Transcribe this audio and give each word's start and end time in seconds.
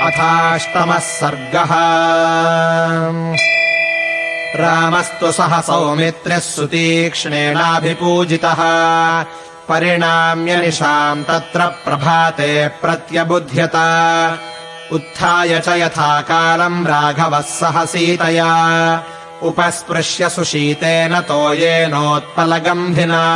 अथाष्टमः 0.00 0.98
सर्गः। 0.98 1.68
रामस्तु 4.60 5.32
सह 5.32 5.60
सौमित्र्यः 5.60 6.38
सुतीक्ष्णेनाभिपूजितः 6.38 8.62
परिणाम्यनिशाम् 9.68 11.24
तत्र 11.24 11.66
प्रभाते 11.84 12.68
प्रत्यबुध्यत। 12.82 13.72
उत्थाय 14.92 15.60
च 15.60 15.68
यथा 15.68 16.20
कालम् 16.20 16.86
राघवः 16.86 17.40
सह 17.40 17.84
सीतया 17.84 18.54
उपस्पृश्य 19.42 20.28
सुशीतेन 20.28 21.20
तोयेनोत्पलगम्भिना 21.20 23.26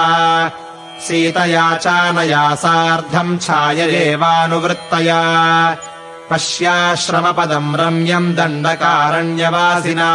सीतया 1.07 1.75
चानया 1.75 2.55
सार्धम् 2.55 3.39
छाययेवानुवृत्तया 3.39 5.21
पश्याश्रमपदम् 6.31 7.75
रम्यम् 7.75 8.35
दण्डकारण्यवासिना। 8.35 10.09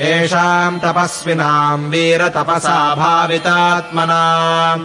येषाम् 0.00 0.80
तपस्विनाम् 0.80 1.90
वीरतपसा 1.90 2.94
भावितात्मना। 2.94 4.76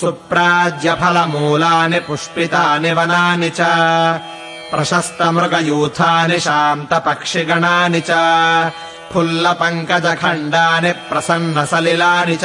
सुप्राज्यफलमूलानि 0.00 1.98
पुष्पितानि 1.98 2.92
वनानि 2.92 3.50
च। 3.50 3.56
प्रशस्तमृगयूथानि 4.70 6.40
शान्तपक्षिगणानि 6.40 8.00
च। 8.00 8.10
फुल्लपङ्कजखण्डानि 9.14 10.92
प्रसन्नसलिलानि 10.92 12.36
च। 12.36 12.44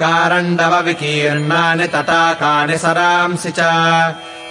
कारण्डवविकीर्णानि 0.00 1.86
तटाकानि 1.86 2.78
सरांसि 2.78 3.50
च 3.58 3.60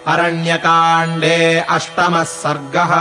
अरण्यकाण्डे 0.06 1.38
अष्टमः 1.70 2.22
सर्गः 2.22 2.92